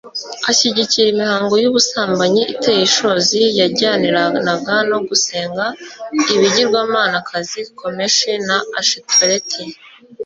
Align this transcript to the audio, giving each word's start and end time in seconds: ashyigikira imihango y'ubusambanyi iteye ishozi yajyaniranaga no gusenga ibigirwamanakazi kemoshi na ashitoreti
ashyigikira 0.49 1.07
imihango 1.13 1.55
y'ubusambanyi 1.63 2.41
iteye 2.53 2.81
ishozi 2.89 3.41
yajyaniranaga 3.59 4.75
no 4.89 4.99
gusenga 5.07 5.65
ibigirwamanakazi 6.35 7.59
kemoshi 7.77 8.31
na 8.47 8.57
ashitoreti 8.79 9.61